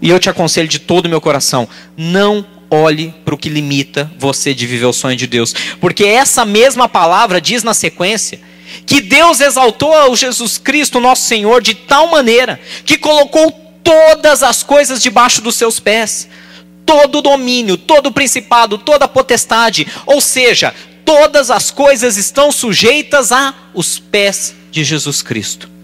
[0.00, 4.10] E eu te aconselho de todo o meu coração: não olhe para o que limita
[4.18, 5.54] você de viver o sonho de Deus.
[5.80, 8.40] Porque essa mesma palavra diz na sequência
[8.84, 13.50] que Deus exaltou o Jesus Cristo, nosso Senhor, de tal maneira que colocou
[13.82, 16.28] todas as coisas debaixo dos seus pés.
[16.84, 23.98] Todo domínio, todo principado, toda potestade, ou seja, todas as coisas estão sujeitas a os
[23.98, 25.77] pés de Jesus Cristo.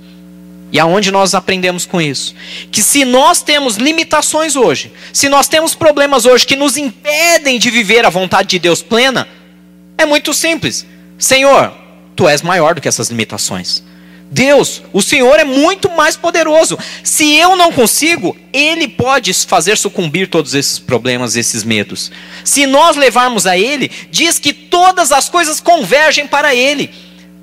[0.74, 2.34] E aonde nós aprendemos com isso?
[2.72, 7.70] Que se nós temos limitações hoje, se nós temos problemas hoje que nos impedem de
[7.70, 9.28] viver a vontade de Deus plena,
[9.96, 10.84] é muito simples.
[11.16, 11.72] Senhor,
[12.16, 13.84] tu és maior do que essas limitações.
[14.32, 16.76] Deus, o Senhor é muito mais poderoso.
[17.04, 22.10] Se eu não consigo, Ele pode fazer sucumbir todos esses problemas, esses medos.
[22.42, 26.90] Se nós levarmos a Ele, diz que todas as coisas convergem para Ele.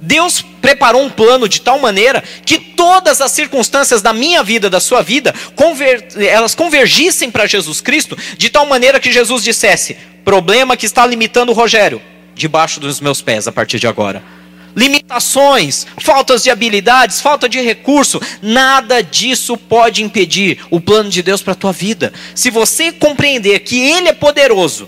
[0.02, 4.80] Deus preparou um plano de tal maneira que todas as circunstâncias da minha vida, da
[4.80, 10.76] sua vida, conver elas convergissem para Jesus Cristo, de tal maneira que Jesus dissesse: problema
[10.76, 12.02] que está limitando o Rogério,
[12.34, 14.24] debaixo dos meus pés a partir de agora.
[14.76, 21.42] Limitações, faltas de habilidades, falta de recurso, nada disso pode impedir o plano de Deus
[21.42, 22.14] para a tua vida.
[22.34, 24.88] Se você compreender que Ele é poderoso,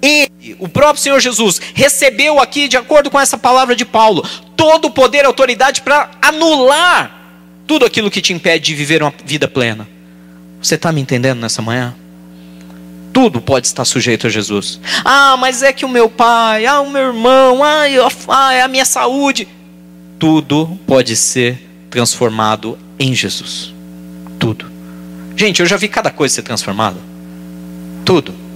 [0.00, 4.24] ele, o próprio Senhor Jesus, recebeu aqui, de acordo com essa palavra de Paulo,
[4.56, 7.18] todo o poder e autoridade para anular
[7.66, 9.88] tudo aquilo que te impede de viver uma vida plena.
[10.60, 11.94] Você está me entendendo nessa manhã?
[13.12, 14.80] Tudo pode estar sujeito a Jesus.
[15.04, 17.84] Ah, mas é que o meu pai, ah, o meu irmão, ah,
[18.28, 19.48] ah é a minha saúde.
[20.18, 23.72] Tudo pode ser transformado em Jesus.
[24.38, 24.70] Tudo.
[25.36, 26.98] Gente, eu já vi cada coisa ser transformada.
[28.04, 28.47] Tudo.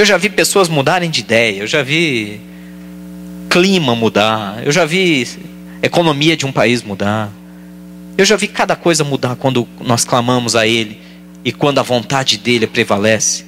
[0.00, 2.40] Eu já vi pessoas mudarem de ideia, eu já vi
[3.50, 5.28] clima mudar, eu já vi
[5.82, 7.30] economia de um país mudar.
[8.16, 10.98] Eu já vi cada coisa mudar quando nós clamamos a Ele
[11.44, 13.44] e quando a vontade dele prevalece.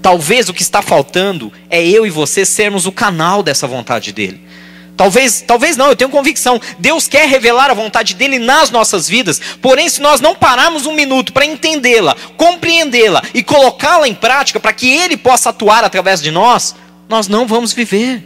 [0.00, 4.40] Talvez o que está faltando é eu e você sermos o canal dessa vontade dele.
[4.96, 6.60] Talvez, talvez não, eu tenho convicção.
[6.78, 9.40] Deus quer revelar a vontade dele nas nossas vidas.
[9.60, 14.72] Porém, se nós não pararmos um minuto para entendê-la, compreendê-la e colocá-la em prática para
[14.72, 16.74] que ele possa atuar através de nós,
[17.08, 18.22] nós não vamos viver.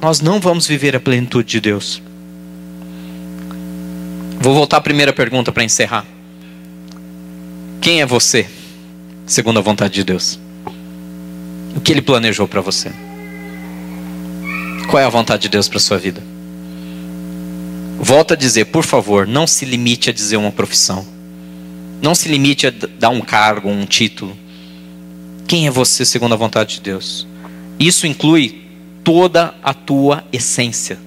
[0.00, 2.02] Nós não vamos viver a plenitude de Deus.
[4.40, 6.04] Vou voltar à primeira pergunta para encerrar.
[7.80, 8.48] Quem é você,
[9.26, 10.38] segundo a vontade de Deus?
[11.74, 12.92] O que ele planejou para você?
[14.88, 16.22] Qual é a vontade de Deus para sua vida?
[17.98, 21.06] Volto a dizer, por favor, não se limite a dizer uma profissão.
[22.02, 24.36] Não se limite a dar um cargo, um título.
[25.46, 27.26] Quem é você segundo a vontade de Deus?
[27.78, 28.62] Isso inclui
[29.04, 30.98] toda a tua essência.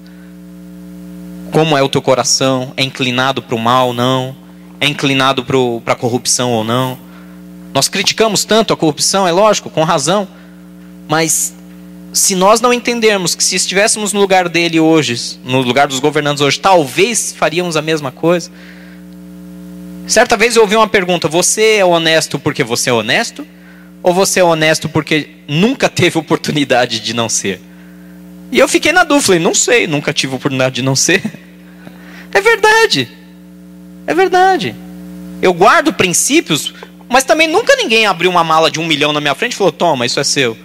[1.52, 2.72] Como é o teu coração?
[2.76, 4.34] É inclinado para o mal ou não?
[4.80, 6.98] É inclinado para a corrupção ou não?
[7.74, 10.26] Nós criticamos tanto a corrupção, é lógico, com razão.
[11.08, 11.54] Mas
[12.16, 16.40] se nós não entendermos que se estivéssemos no lugar dele hoje, no lugar dos governantes
[16.40, 18.50] hoje, talvez faríamos a mesma coisa.
[20.06, 23.46] Certa vez eu ouvi uma pergunta: você é honesto porque você é honesto?
[24.02, 27.60] Ou você é honesto porque nunca teve oportunidade de não ser?
[28.50, 31.22] E eu fiquei na dúvida, falei, não sei, nunca tive oportunidade de não ser.
[32.32, 33.08] É verdade.
[34.06, 34.74] É verdade.
[35.40, 36.72] Eu guardo princípios,
[37.08, 39.72] mas também nunca ninguém abriu uma mala de um milhão na minha frente e falou:
[39.72, 40.56] toma, isso é seu.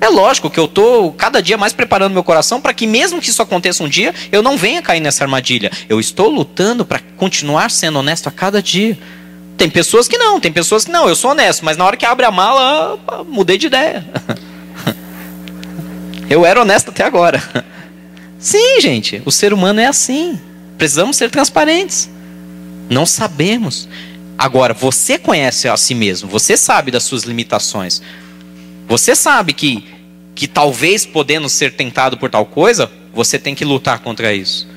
[0.00, 3.30] É lógico que eu estou cada dia mais preparando meu coração para que, mesmo que
[3.30, 5.70] isso aconteça um dia, eu não venha cair nessa armadilha.
[5.88, 8.98] Eu estou lutando para continuar sendo honesto a cada dia.
[9.56, 12.04] Tem pessoas que não, tem pessoas que não, eu sou honesto, mas na hora que
[12.04, 14.04] abre a mala, mudei de ideia.
[16.28, 17.42] Eu era honesto até agora.
[18.38, 20.40] Sim, gente, o ser humano é assim.
[20.76, 22.10] Precisamos ser transparentes.
[22.90, 23.88] Não sabemos.
[24.36, 28.02] Agora, você conhece a si mesmo, você sabe das suas limitações.
[28.86, 29.84] Você sabe que,
[30.34, 34.68] que talvez podendo ser tentado por tal coisa, você tem que lutar contra isso.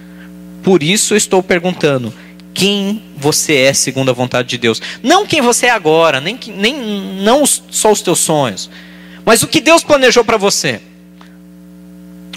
[0.64, 2.14] Por isso eu estou perguntando:
[2.54, 4.82] quem você é segundo a vontade de Deus?
[5.04, 6.76] Não quem você é agora, nem, nem
[7.22, 8.70] não só os teus sonhos,
[9.26, 10.82] mas o que Deus planejou para você.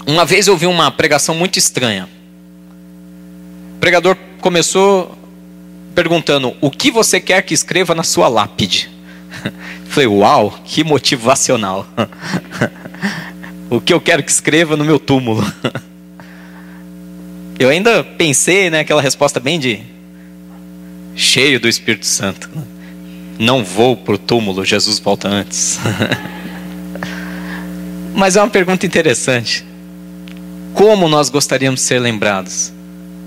[0.05, 2.09] Uma vez eu ouvi uma pregação muito estranha.
[3.75, 5.17] O pregador começou
[5.95, 8.89] perguntando: O que você quer que escreva na sua lápide?
[9.87, 11.87] Falei, uau, que motivacional.
[13.69, 15.45] o que eu quero que escreva no meu túmulo?
[17.59, 19.81] eu ainda pensei, né, aquela resposta bem de
[21.15, 22.49] cheio do Espírito Santo.
[23.39, 25.79] Não vou para o túmulo, Jesus volta antes.
[28.13, 29.65] Mas é uma pergunta interessante
[30.73, 32.71] como nós gostaríamos de ser lembrados.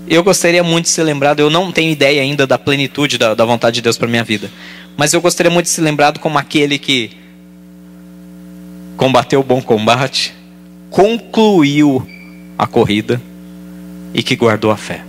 [0.07, 3.43] Eu gostaria muito de ser lembrado, eu não tenho ideia ainda da plenitude da, da
[3.43, 4.51] vontade de Deus para minha vida,
[4.97, 7.11] mas eu gostaria muito de ser lembrado como aquele que
[8.97, 10.33] combateu o bom combate,
[10.89, 12.05] concluiu
[12.57, 13.21] a corrida
[14.13, 15.03] e que guardou a fé.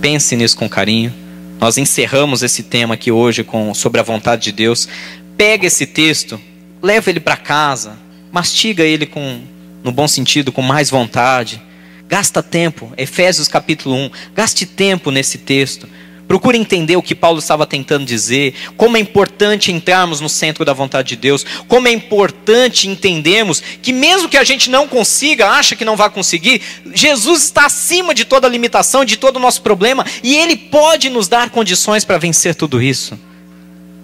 [0.00, 1.14] Pense nisso com carinho.
[1.60, 4.88] Nós encerramos esse tema aqui hoje com sobre a vontade de Deus.
[5.36, 6.40] Pega esse texto,
[6.82, 7.96] leva ele para casa,
[8.30, 9.40] mastiga ele com
[9.82, 11.62] no bom sentido, com mais vontade.
[12.08, 15.88] Gasta tempo, Efésios capítulo 1, gaste tempo nesse texto.
[16.26, 20.72] Procure entender o que Paulo estava tentando dizer, como é importante entrarmos no centro da
[20.72, 25.76] vontade de Deus, como é importante entendermos que mesmo que a gente não consiga, acha
[25.76, 26.62] que não vai conseguir,
[26.94, 31.28] Jesus está acima de toda limitação, de todo o nosso problema, e Ele pode nos
[31.28, 33.18] dar condições para vencer tudo isso.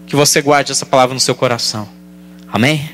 [0.07, 1.89] Que você guarde essa palavra no seu coração.
[2.53, 2.91] Amém?